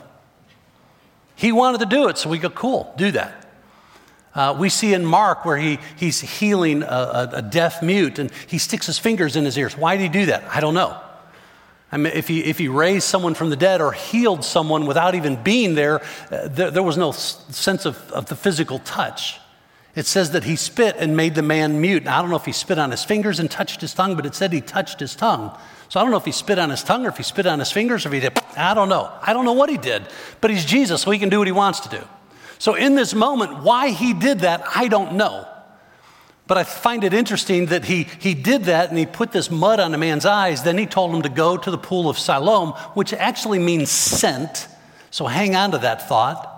[1.35, 3.46] He wanted to do it, so we go, cool, do that.
[4.37, 8.31] Uh, we see in Mark where he, he's healing a, a, a, deaf mute and
[8.45, 9.75] he sticks his fingers in his ears.
[9.75, 10.43] Why did he do that?
[10.43, 10.95] I don't know.
[11.91, 15.15] I mean, if he, if he raised someone from the dead or healed someone without
[15.15, 19.39] even being there, uh, there, there, was no sense of, of the physical touch.
[19.95, 22.03] It says that he spit and made the man mute.
[22.03, 24.27] Now, I don't know if he spit on his fingers and touched his tongue, but
[24.27, 25.57] it said he touched his tongue.
[25.89, 27.57] So I don't know if he spit on his tongue or if he spit on
[27.57, 28.39] his fingers or if he did.
[28.55, 29.11] I don't know.
[29.19, 30.03] I don't know what he did.
[30.41, 32.03] But he's Jesus, so he can do what he wants to do.
[32.59, 35.47] So, in this moment, why he did that, I don't know.
[36.47, 39.81] But I find it interesting that he, he did that and he put this mud
[39.81, 40.63] on a man's eyes.
[40.63, 44.67] Then he told him to go to the pool of Siloam, which actually means sent.
[45.11, 46.53] So hang on to that thought.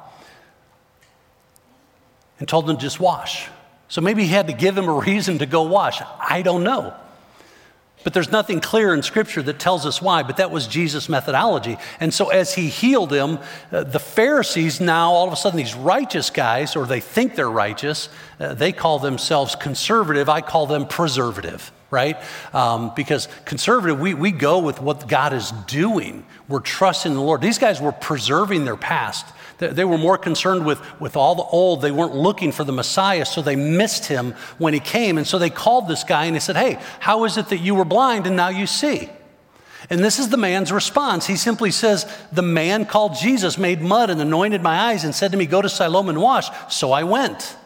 [2.38, 3.50] and told him to just wash.
[3.90, 6.02] So maybe he had to give him a reason to go wash.
[6.20, 6.94] I don't know.
[8.04, 11.78] But there's nothing clear in Scripture that tells us why, but that was Jesus' methodology.
[12.00, 13.40] And so as he healed him,
[13.72, 17.50] uh, the Pharisees now, all of a sudden, these righteous guys, or they think they're
[17.50, 18.08] righteous,
[18.40, 20.30] uh, they call themselves conservative.
[20.30, 22.16] I call them preservative, right?
[22.54, 26.26] Um, because conservative, we, we go with what God is doing.
[26.48, 27.42] We're trusting the Lord.
[27.42, 29.26] These guys were preserving their past.
[29.60, 31.82] They were more concerned with, with all the old.
[31.82, 35.18] They weren't looking for the Messiah, so they missed him when he came.
[35.18, 37.76] And so they called this guy and they said, Hey, how is it that you
[37.76, 39.10] were blind and now you see?
[39.90, 41.28] And this is the man's response.
[41.28, 45.32] He simply says, The man called Jesus made mud and anointed my eyes and said
[45.32, 46.50] to me, Go to Siloam and wash.
[46.74, 47.58] So I went.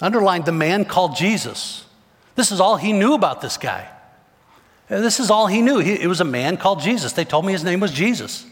[0.00, 1.84] Underlined the man called Jesus.
[2.36, 3.90] This is all he knew about this guy.
[4.88, 5.80] This is all he knew.
[5.80, 7.12] He, it was a man called Jesus.
[7.12, 8.46] They told me his name was Jesus.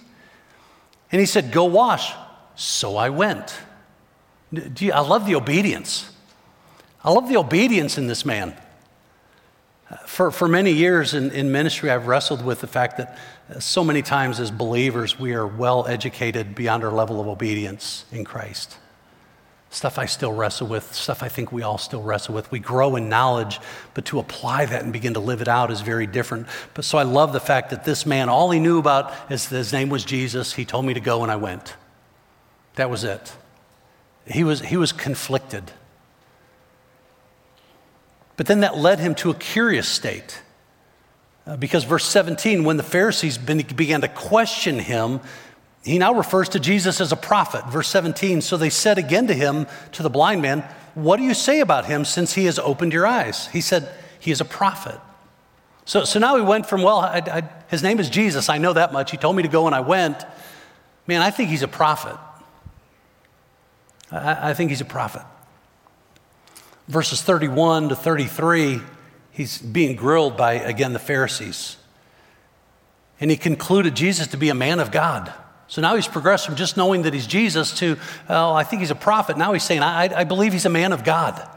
[1.13, 2.13] And he said, Go wash.
[2.55, 3.57] So I went.
[4.51, 6.11] You, I love the obedience.
[7.05, 8.57] I love the obedience in this man.
[9.91, 13.61] Uh, for, for many years in, in ministry, I've wrestled with the fact that uh,
[13.61, 18.25] so many times as believers, we are well educated beyond our level of obedience in
[18.25, 18.79] Christ
[19.77, 22.51] stuff I still wrestle with, stuff I think we all still wrestle with.
[22.51, 23.61] We grow in knowledge,
[23.93, 26.47] but to apply that and begin to live it out is very different.
[26.73, 29.75] But so I love the fact that this man, all he knew about is his
[29.75, 30.55] name was Jesus.
[30.55, 31.77] He told me to go and I went.
[32.77, 33.35] That was it.
[34.27, 35.71] He was, he was conflicted.
[38.39, 40.41] But then that led him to a curious state.
[41.47, 45.21] Uh, because verse 17, when the Pharisees began to question him,
[45.87, 47.65] he now refers to Jesus as a prophet.
[47.69, 51.33] Verse 17 So they said again to him, to the blind man, What do you
[51.33, 53.47] say about him since he has opened your eyes?
[53.49, 54.99] He said, He is a prophet.
[55.85, 58.49] So, so now he went from, Well, I, I, his name is Jesus.
[58.49, 59.13] I know that much.
[59.13, 60.25] He told me to go and I went.
[61.07, 62.19] Man, I think he's a prophet.
[64.11, 65.23] I, I think he's a prophet.
[66.89, 68.81] Verses 31 to 33,
[69.31, 71.77] he's being grilled by, again, the Pharisees.
[73.21, 75.33] And he concluded Jesus to be a man of God.
[75.69, 77.97] So now he's progressed from just knowing that he's Jesus to,
[78.29, 79.37] oh, I think he's a prophet.
[79.37, 81.49] Now he's saying, I, I believe he's a man of God.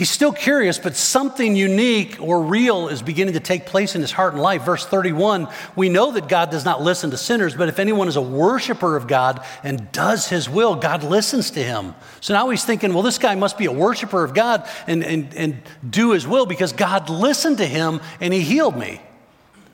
[0.00, 4.10] He's still curious, but something unique or real is beginning to take place in his
[4.10, 4.62] heart and life.
[4.62, 8.16] Verse 31 we know that God does not listen to sinners, but if anyone is
[8.16, 11.94] a worshiper of God and does his will, God listens to him.
[12.22, 15.34] So now he's thinking, well, this guy must be a worshiper of God and, and,
[15.34, 19.02] and do his will because God listened to him and he healed me.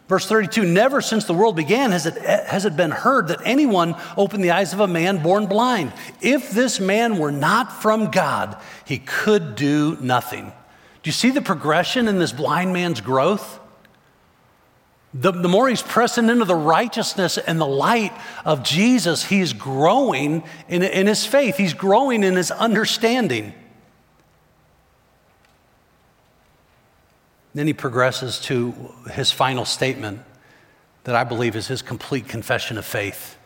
[0.09, 3.97] Verse 32 Never since the world began has it, has it been heard that anyone
[4.17, 5.93] opened the eyes of a man born blind.
[6.21, 10.53] If this man were not from God, he could do nothing.
[11.03, 13.61] Do you see the progression in this blind man's growth?
[15.15, 18.13] The, the more he's pressing into the righteousness and the light
[18.45, 23.55] of Jesus, he's growing in, in his faith, he's growing in his understanding.
[27.57, 28.75] Then he progresses to
[29.13, 30.21] his final statement
[31.05, 33.39] that I believe is his complete confession of faith.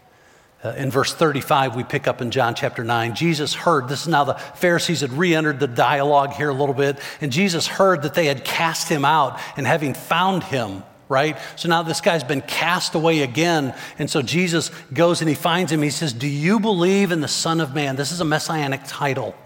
[0.64, 3.14] Uh, in verse 35, we pick up in John chapter 9.
[3.14, 6.74] Jesus heard, this is now the Pharisees had re entered the dialogue here a little
[6.74, 11.38] bit, and Jesus heard that they had cast him out, and having found him, right?
[11.54, 13.76] So now this guy's been cast away again.
[13.96, 15.82] And so Jesus goes and he finds him.
[15.82, 17.94] He says, Do you believe in the Son of Man?
[17.94, 19.36] This is a messianic title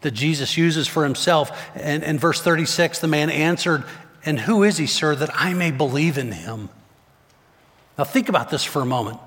[0.00, 1.70] that Jesus uses for himself.
[1.74, 3.84] And in verse 36, the man answered,
[4.24, 6.68] And who is he, sir, that I may believe in him?
[7.98, 9.18] Now think about this for a moment.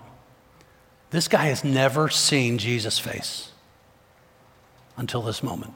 [1.12, 3.52] This guy has never seen Jesus' face
[4.98, 5.74] until this moment.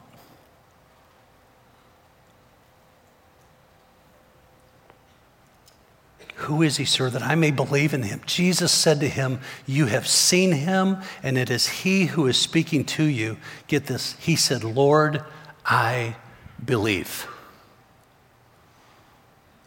[6.42, 8.22] Who is he, sir, that I may believe in him?
[8.28, 12.86] Jesus said to him, You have seen him, and it is he who is speaking
[12.86, 13.38] to you.
[13.68, 14.16] Get this.
[14.20, 15.24] He said, Lord,
[15.66, 16.16] I
[16.64, 17.28] believe.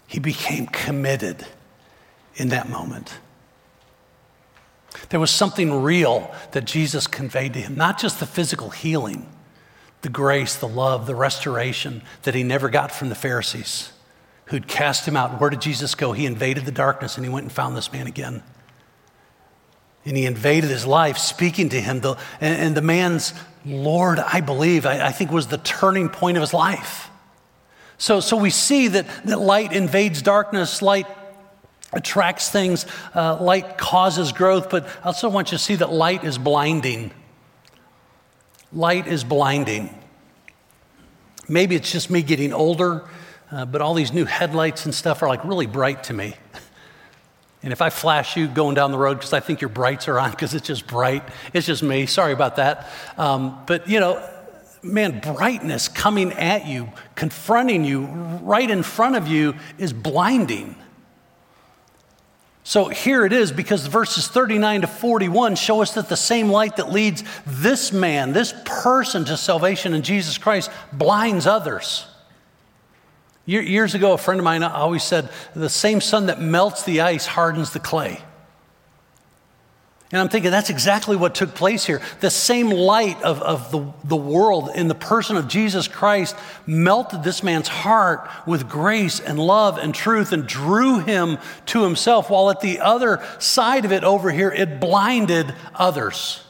[0.07, 1.45] He became committed
[2.37, 3.19] in that moment.
[5.09, 9.29] There was something real that Jesus conveyed to him, not just the physical healing,
[10.03, 13.91] the grace, the love, the restoration that he never got from the Pharisees
[14.51, 15.41] who'd cast him out.
[15.41, 16.13] Where did Jesus go?
[16.13, 18.43] He invaded the darkness and he went and found this man again.
[20.05, 22.01] And he invaded his life, speaking to him.
[22.01, 23.33] The, and, and, the man's,
[23.65, 27.11] Lord, I believe, I, I, think was the turning point of his life.
[27.99, 31.07] So, so we see that, that light invades darkness, light
[31.93, 36.25] attracts things, uh, light causes growth, but I also want you to see that light
[36.25, 37.13] is blinding.
[38.73, 39.95] Light is blinding.
[41.47, 43.05] Maybe it's just me getting older
[43.51, 46.35] uh, but all these new headlights and stuff are like really bright to me.
[47.63, 50.19] And if I flash you going down the road because I think your brights are
[50.19, 52.07] on because it's just bright, it's just me.
[52.07, 52.89] Sorry about that.
[53.19, 54.27] Um, but, you know,
[54.83, 60.75] man, brightness coming at you, confronting you right in front of you is blinding.
[62.63, 66.77] So here it is because verses 39 to 41 show us that the same light
[66.77, 72.07] that leads this man, this person to salvation in Jesus Christ, blinds others.
[73.51, 77.27] Years ago, a friend of mine always said, the same sun that melts the ice
[77.27, 78.23] hardens the clay.
[80.13, 82.01] And I'm thinking that's exactly what took place here.
[82.21, 87.25] The same light of, of the, the world in the person of Jesus Christ melted
[87.25, 92.51] this man's heart with grace and love and truth and drew him to himself, while
[92.51, 96.41] at the other side of it over here, it blinded others.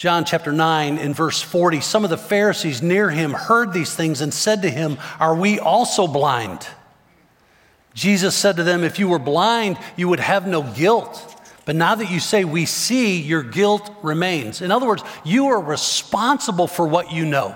[0.00, 4.22] John chapter 9 in verse 40, some of the Pharisees near him heard these things
[4.22, 6.66] and said to him, Are we also blind?
[7.92, 11.38] Jesus said to them, If you were blind, you would have no guilt.
[11.66, 14.62] But now that you say we see, your guilt remains.
[14.62, 17.54] In other words, you are responsible for what you know.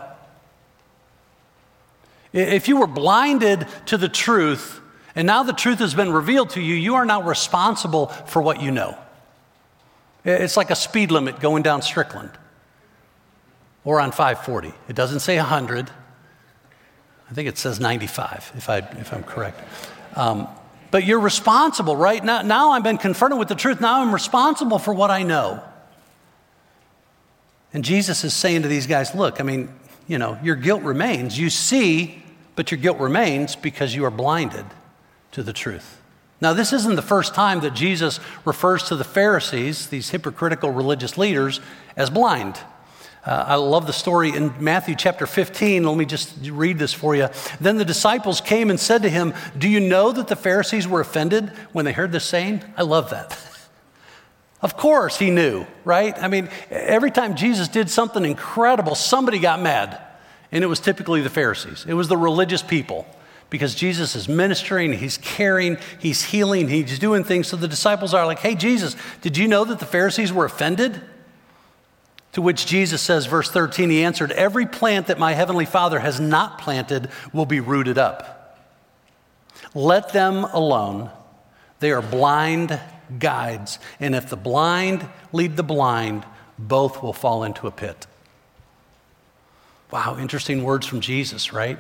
[2.35, 4.83] If you were blinded to the truth,
[5.17, 8.61] and now the truth has been revealed to you, you are now responsible for what
[8.61, 8.99] you know.
[10.25, 12.31] It's like a speed limit going down Strickland
[13.85, 14.73] or on 540.
[14.89, 15.91] It doesn't say 100.
[17.31, 19.61] I think it says 95, if, I, if I'm correct.
[20.17, 20.49] Um,
[20.91, 22.25] but you're responsible, right?
[22.25, 23.81] Now, now I've been confronted with the truth.
[23.81, 25.63] Now I'm responsible for what I know.
[27.73, 29.69] And Jesus is saying to these guys, look, I mean,
[30.07, 31.39] you know, your guilt remains.
[31.39, 32.23] You see,
[32.55, 34.67] but your guilt remains because you are blinded
[35.33, 36.01] to the truth.
[36.45, 41.17] Now, this isn't the first time that Jesus refers to the Pharisees, these hypocritical religious
[41.17, 41.59] leaders,
[41.97, 42.59] as blind.
[43.25, 45.85] Uh, I love the story in Matthew chapter 15.
[45.85, 47.29] Let me just read this for you.
[47.63, 51.01] Then the disciples came and said to him, Do you know that the Pharisees were
[51.01, 52.63] offended when they heard this saying?
[52.77, 53.41] I love that.
[54.61, 56.15] of course, he knew, right?
[56.19, 59.99] I mean, every time Jesus did something incredible, somebody got mad.
[60.53, 63.07] And it was typically the Pharisees, it was the religious people
[63.55, 67.47] because Jesus is ministering, he's caring, he's healing, he's doing things.
[67.47, 71.01] So the disciples are like, Hey, Jesus, did you know that the Pharisees were offended?
[72.33, 76.19] To which Jesus says, verse 13, he answered, Every plant that my heavenly Father has
[76.19, 78.59] not planted will be rooted up.
[79.73, 81.13] Let them alone.
[81.79, 82.81] They are blind
[83.21, 83.79] guides.
[84.01, 86.27] And if the blind lead the blind,
[86.59, 88.09] both will fall into a pit.
[89.93, 91.79] Wow, interesting words from Jesus, right?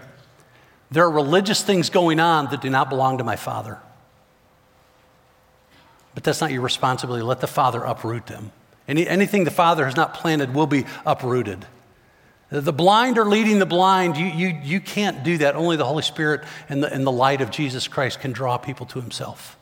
[0.90, 3.78] There are religious things going on that do not belong to my Father.
[6.14, 7.22] But that's not your responsibility.
[7.22, 8.52] Let the Father uproot them.
[8.86, 11.66] Any, anything the Father has not planted will be uprooted.
[12.50, 14.16] The blind are leading the blind.
[14.16, 15.56] You, you, you can't do that.
[15.56, 18.86] Only the Holy Spirit and the, and the light of Jesus Christ can draw people
[18.86, 19.56] to Himself.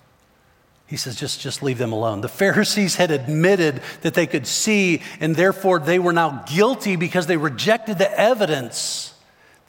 [0.87, 2.21] He says, just, just leave them alone.
[2.21, 7.27] The Pharisees had admitted that they could see, and therefore they were now guilty because
[7.27, 9.12] they rejected the evidence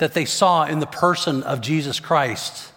[0.03, 2.73] that they saw in the person of Jesus Christ.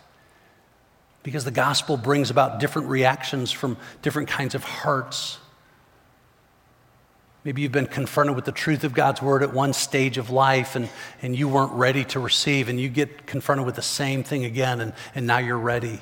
[1.24, 5.38] Because the gospel brings about different reactions from different kinds of hearts.
[7.42, 10.76] Maybe you've been confronted with the truth of God's word at one stage of life
[10.76, 10.88] and,
[11.20, 14.80] and you weren't ready to receive, and you get confronted with the same thing again,
[14.80, 15.98] and, and now you're ready.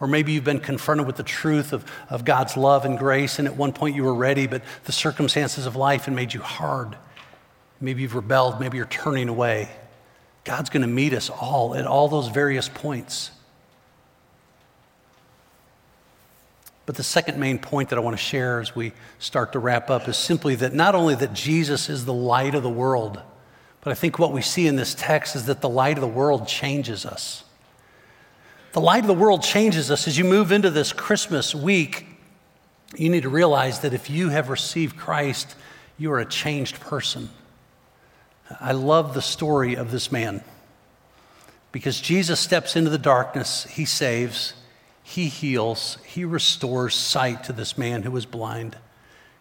[0.00, 3.46] Or maybe you've been confronted with the truth of, of God's love and grace, and
[3.46, 6.96] at one point you were ready, but the circumstances of life had made you hard.
[7.82, 9.68] Maybe you've rebelled, maybe you're turning away.
[10.44, 13.30] God's going to meet us all at all those various points.
[16.86, 19.88] But the second main point that I want to share as we start to wrap
[19.88, 23.22] up is simply that not only that Jesus is the light of the world,
[23.80, 26.08] but I think what we see in this text is that the light of the
[26.08, 27.44] world changes us.
[28.72, 32.06] The light of the world changes us as you move into this Christmas week.
[32.96, 35.54] You need to realize that if you have received Christ,
[35.96, 37.30] you are a changed person.
[38.60, 40.42] I love the story of this man
[41.72, 44.54] because Jesus steps into the darkness, he saves,
[45.02, 48.76] he heals, he restores sight to this man who was blind.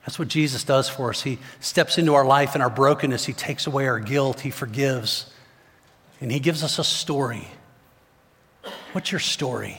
[0.04, 1.22] That's what Jesus does for us.
[1.22, 5.32] He steps into our life and our brokenness, he takes away our guilt, he forgives,
[6.20, 7.48] and he gives us a story.
[8.94, 9.78] What's your story?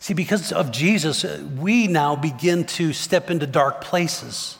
[0.00, 1.24] See, because of Jesus,
[1.58, 4.58] we now begin to step into dark places.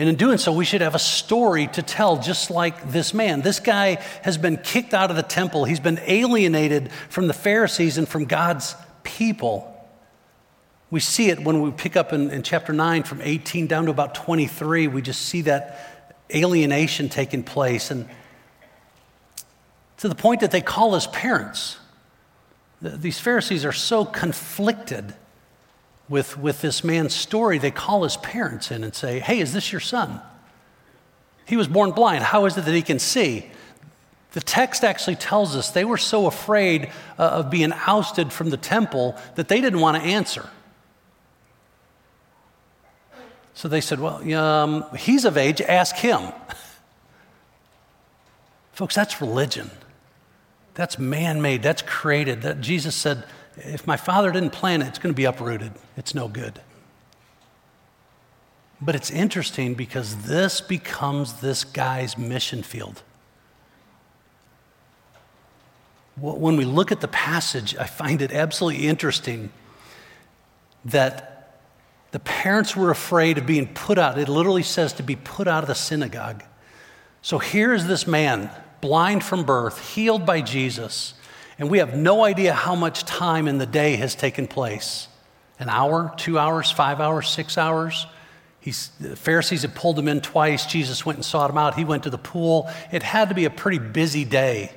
[0.00, 3.42] And in doing so, we should have a story to tell, just like this man.
[3.42, 7.98] This guy has been kicked out of the temple, he's been alienated from the Pharisees
[7.98, 9.66] and from God's people.
[10.90, 13.90] We see it when we pick up in, in chapter 9 from 18 down to
[13.90, 14.86] about 23.
[14.86, 17.90] We just see that alienation taking place.
[17.90, 18.08] And
[19.98, 21.76] to the point that they call his parents.
[22.80, 25.12] these Pharisees are so conflicted
[26.10, 29.72] with, with this man's story, they call his parents in and say, Hey, is this
[29.72, 30.20] your son?
[31.46, 32.24] He was born blind.
[32.24, 33.46] How is it that he can see?
[34.32, 38.56] The text actually tells us they were so afraid uh, of being ousted from the
[38.56, 40.48] temple that they didn't want to answer.
[43.54, 46.32] So they said, Well, um, he's of age, ask him.
[48.72, 49.70] Folks, that's religion.
[50.74, 52.42] That's man made, that's created.
[52.42, 53.24] That Jesus said,
[53.64, 55.72] if my father didn't plant it, it's going to be uprooted.
[55.96, 56.60] It's no good.
[58.80, 63.02] But it's interesting because this becomes this guy's mission field.
[66.16, 69.52] When we look at the passage, I find it absolutely interesting
[70.84, 71.60] that
[72.10, 74.18] the parents were afraid of being put out.
[74.18, 76.42] It literally says to be put out of the synagogue.
[77.22, 78.50] So here's this man,
[78.80, 81.14] blind from birth, healed by Jesus
[81.60, 85.06] and we have no idea how much time in the day has taken place
[85.58, 88.06] an hour, two hours, five hours, six hours.
[88.60, 90.64] He's, the Pharisees had pulled him in twice.
[90.64, 91.74] Jesus went and sought him out.
[91.74, 92.70] He went to the pool.
[92.90, 94.72] It had to be a pretty busy day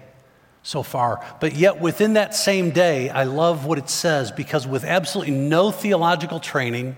[0.62, 1.26] so far.
[1.40, 5.72] But yet, within that same day, I love what it says because with absolutely no
[5.72, 6.98] theological training,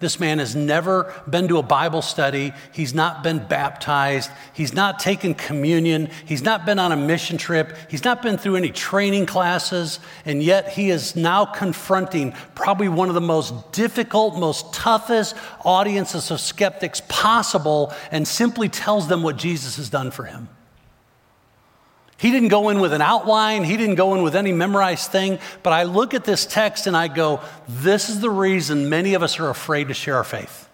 [0.00, 2.52] this man has never been to a Bible study.
[2.72, 4.30] He's not been baptized.
[4.52, 6.10] He's not taken communion.
[6.26, 7.76] He's not been on a mission trip.
[7.88, 10.00] He's not been through any training classes.
[10.24, 15.34] And yet he is now confronting probably one of the most difficult, most toughest
[15.64, 20.48] audiences of skeptics possible and simply tells them what Jesus has done for him.
[22.18, 25.38] He didn't go in with an outline, he didn't go in with any memorized thing,
[25.62, 29.22] but I look at this text and I go, this is the reason many of
[29.22, 30.66] us are afraid to share our faith.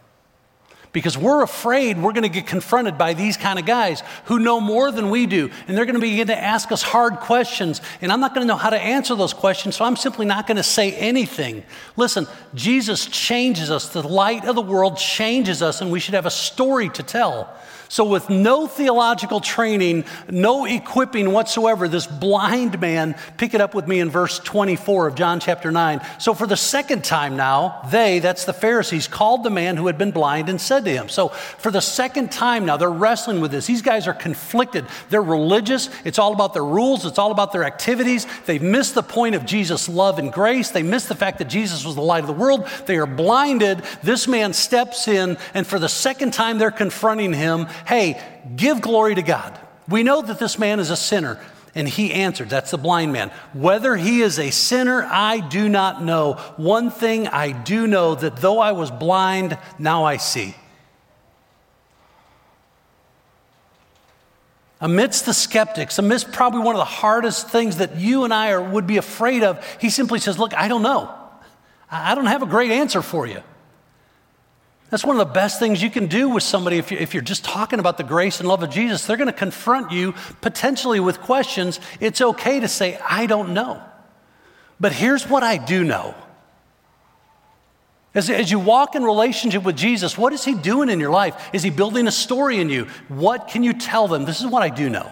[0.93, 4.61] Because we're afraid we're going to get confronted by these kind of guys who know
[4.61, 5.51] more than we do.
[5.67, 7.81] And they're going to begin to ask us hard questions.
[8.03, 10.47] And I'm not going to know how to answer those questions, so I'm simply not
[10.47, 11.65] going to say anything.
[11.97, 13.89] Listen, Jesus changes us.
[13.89, 17.53] The light of the world changes us, and we should have a story to tell.
[17.93, 23.87] So, with no theological training, no equipping whatsoever, this blind man, pick it up with
[23.87, 26.01] me in verse 24 of John chapter 9.
[26.19, 29.99] So, for the second time now, they, that's the Pharisees, called the man who had
[29.99, 31.11] been blind and said to him.
[31.11, 33.67] So, for the second time now, they're wrestling with this.
[33.67, 34.87] These guys are conflicted.
[35.11, 35.91] They're religious.
[36.07, 38.27] It's all about their rules, it's all about their activities.
[38.47, 40.71] They've missed the point of Jesus' love and grace.
[40.71, 42.67] They missed the fact that Jesus was the light of the world.
[42.87, 43.83] They are blinded.
[44.03, 48.23] This man steps in, and for the second time, they're confronting him hey,
[48.57, 49.59] give glory to God.
[49.89, 51.41] We know that this man is a sinner.
[51.75, 53.31] And he answered, that's the blind man.
[53.55, 56.35] Whether he is a sinner, I do not know.
[56.57, 60.55] One thing I do know that though I was blind, now I see.
[64.83, 68.61] Amidst the skeptics, amidst probably one of the hardest things that you and I are,
[68.61, 71.15] would be afraid of, he simply says, Look, I don't know.
[71.89, 73.43] I don't have a great answer for you.
[74.93, 77.47] That's one of the best things you can do with somebody if, you, are just
[77.47, 79.07] talking about the grace and love of Jesus.
[79.07, 80.13] They're going to confront you
[80.43, 81.81] potentially with questions.
[81.99, 83.83] It's okay to say, I don't know.
[84.79, 86.15] But here's what I do know.
[88.15, 91.49] As, as you walk in relationship with Jesus, what is He doing in your life?
[91.55, 92.85] Is He building a story in you?
[93.09, 94.27] What can you tell them?
[94.27, 95.11] This is what I do know.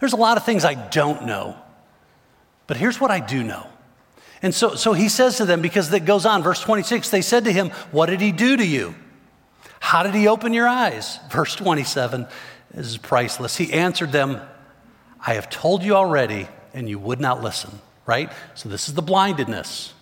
[0.00, 1.54] There's a lot of things I don't know,
[2.66, 3.68] but here's what I do know.
[4.42, 7.44] And so, so he says to them, because it goes on, verse 26, they said
[7.44, 8.94] to him, What did he do to you?
[9.80, 11.18] How did he open your eyes?
[11.30, 12.26] Verse 27
[12.74, 13.56] is priceless.
[13.56, 14.40] He answered them,
[15.24, 17.70] I have told you already, and you would not listen,
[18.04, 18.30] right?
[18.54, 19.94] So this is the blindedness.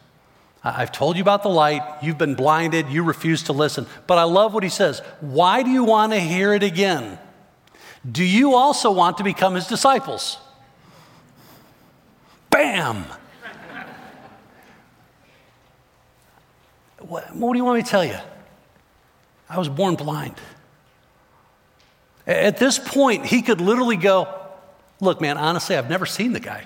[0.64, 1.82] I've told you about the light.
[2.02, 2.88] You've been blinded.
[2.88, 3.86] You refuse to listen.
[4.06, 5.00] But I love what he says.
[5.20, 7.18] Why do you want to hear it again?
[8.10, 10.38] Do you also want to become his disciples?
[12.48, 13.04] Bam!
[17.08, 18.16] What, what do you want me to tell you?
[19.48, 20.34] I was born blind.
[22.26, 24.28] At this point, he could literally go,
[25.00, 26.64] Look, man, honestly, I've never seen the guy.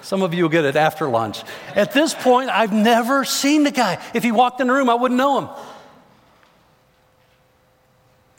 [0.00, 1.42] Some of you will get it after lunch.
[1.74, 4.02] At this point, I've never seen the guy.
[4.14, 5.48] If he walked in the room, I wouldn't know him.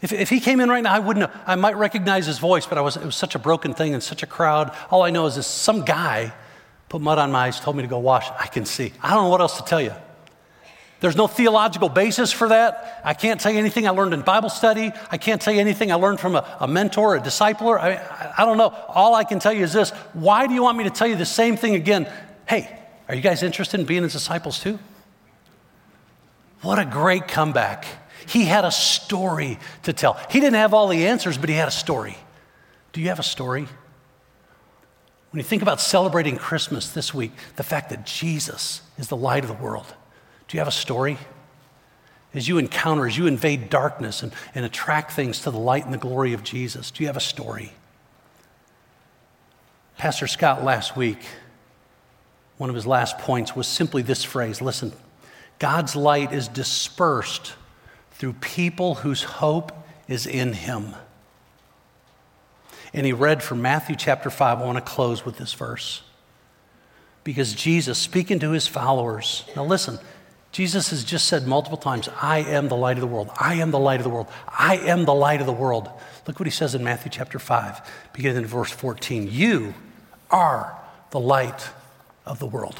[0.01, 1.39] If, if he came in right now, I wouldn't know.
[1.45, 4.01] I might recognize his voice, but I was, it was such a broken thing and
[4.01, 4.75] such a crowd.
[4.89, 6.33] All I know is this some guy
[6.91, 8.29] put mud on my eyes, told me to go wash.
[8.37, 8.91] I can see.
[9.01, 9.93] I don't know what else to tell you.
[10.99, 13.01] There's no theological basis for that.
[13.05, 14.91] I can't tell you anything I learned in Bible study.
[15.09, 17.79] I can't tell you anything I learned from a, a mentor, a discipler.
[17.79, 18.75] I, I, I don't know.
[18.89, 21.15] All I can tell you is this why do you want me to tell you
[21.15, 22.11] the same thing again?
[22.45, 22.77] Hey,
[23.07, 24.77] are you guys interested in being his disciples too?
[26.61, 27.85] What a great comeback.
[28.27, 30.19] He had a story to tell.
[30.29, 32.17] He didn't have all the answers, but he had a story.
[32.91, 33.69] Do you have a story?
[35.31, 39.43] When you think about celebrating Christmas this week, the fact that Jesus is the light
[39.43, 39.93] of the world,
[40.47, 41.17] do you have a story?
[42.33, 45.93] As you encounter, as you invade darkness and, and attract things to the light and
[45.93, 47.73] the glory of Jesus, do you have a story?
[49.97, 51.19] Pastor Scott last week,
[52.57, 54.91] one of his last points was simply this phrase listen,
[55.59, 57.53] God's light is dispersed
[58.11, 59.71] through people whose hope
[60.07, 60.95] is in him.
[62.93, 64.61] And he read from Matthew chapter 5.
[64.61, 66.03] I want to close with this verse.
[67.23, 69.99] Because Jesus, speaking to his followers, now listen,
[70.51, 73.29] Jesus has just said multiple times, I am the light of the world.
[73.39, 74.27] I am the light of the world.
[74.47, 75.89] I am the light of the world.
[76.27, 79.29] Look what he says in Matthew chapter 5, beginning in verse 14.
[79.31, 79.73] You
[80.29, 80.77] are
[81.11, 81.69] the light
[82.25, 82.79] of the world.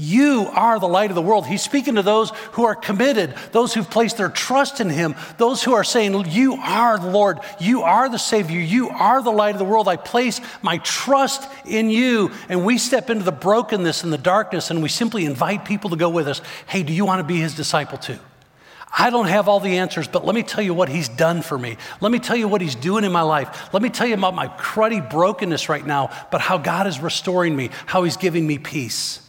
[0.00, 1.44] You are the light of the world.
[1.44, 5.64] He's speaking to those who are committed, those who've placed their trust in Him, those
[5.64, 9.56] who are saying, You are the Lord, you are the Savior, you are the light
[9.56, 9.88] of the world.
[9.88, 12.30] I place my trust in you.
[12.48, 15.96] And we step into the brokenness and the darkness and we simply invite people to
[15.96, 16.42] go with us.
[16.68, 18.20] Hey, do you want to be His disciple too?
[18.96, 21.58] I don't have all the answers, but let me tell you what he's done for
[21.58, 21.76] me.
[22.00, 23.72] Let me tell you what he's doing in my life.
[23.74, 27.54] Let me tell you about my cruddy brokenness right now, but how God is restoring
[27.54, 29.27] me, how he's giving me peace.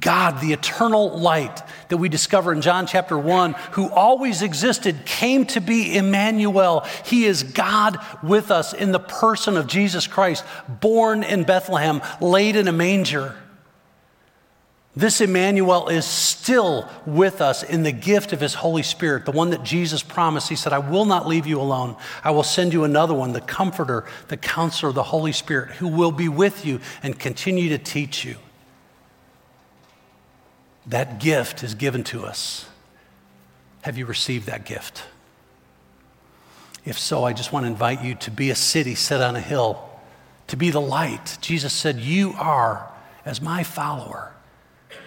[0.00, 5.44] God, the eternal light that we discover in John chapter 1, who always existed, came
[5.46, 6.86] to be Emmanuel.
[7.04, 12.56] He is God with us in the person of Jesus Christ, born in Bethlehem, laid
[12.56, 13.36] in a manger.
[14.96, 19.50] This Emmanuel is still with us in the gift of his Holy Spirit, the one
[19.50, 20.48] that Jesus promised.
[20.48, 21.96] He said, I will not leave you alone.
[22.22, 26.12] I will send you another one, the Comforter, the Counselor, the Holy Spirit, who will
[26.12, 28.36] be with you and continue to teach you.
[30.86, 32.66] That gift is given to us.
[33.82, 35.04] Have you received that gift?
[36.84, 39.40] If so, I just want to invite you to be a city set on a
[39.40, 39.88] hill,
[40.48, 41.38] to be the light.
[41.40, 42.90] Jesus said, You are,
[43.24, 44.32] as my follower,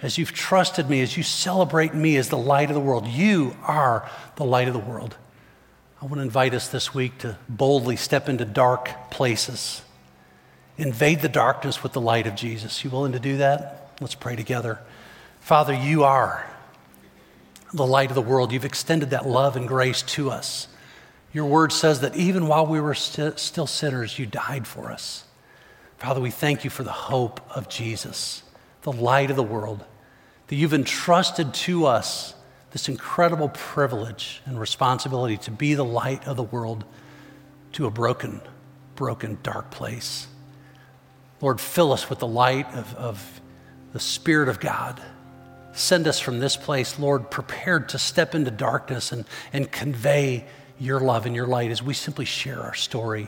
[0.01, 3.55] as you've trusted me, as you celebrate me as the light of the world, you
[3.63, 5.15] are the light of the world.
[6.01, 9.81] I want to invite us this week to boldly step into dark places,
[10.77, 12.83] invade the darkness with the light of Jesus.
[12.83, 13.91] You willing to do that?
[13.99, 14.79] Let's pray together.
[15.47, 16.45] Father, you are
[17.73, 18.51] the light of the world.
[18.51, 20.67] You've extended that love and grace to us.
[21.31, 25.23] Your word says that even while we were st- still sinners, you died for us.
[25.99, 28.43] Father, we thank you for the hope of Jesus,
[28.81, 29.85] the light of the world,
[30.47, 32.33] that you've entrusted to us
[32.71, 36.83] this incredible privilege and responsibility to be the light of the world
[37.71, 38.41] to a broken,
[38.97, 40.27] broken, dark place.
[41.39, 43.41] Lord, fill us with the light of, of
[43.93, 45.01] the Spirit of God
[45.77, 50.43] Send us from this place, Lord, prepared to step into darkness and, and convey
[50.79, 53.27] your love and your light as we simply share our story.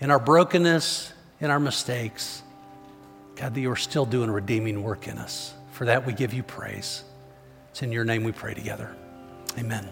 [0.00, 2.42] In our brokenness, in our mistakes,
[3.36, 5.54] God, that you are still doing redeeming work in us.
[5.72, 7.04] For that, we give you praise.
[7.70, 8.94] It's in your name we pray together.
[9.58, 9.88] Amen.